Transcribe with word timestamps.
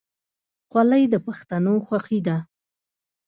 خولۍ 0.69 1.03
د 1.13 1.15
پښتنو 1.25 1.73
خوښي 1.87 2.19
ده. 2.27 2.37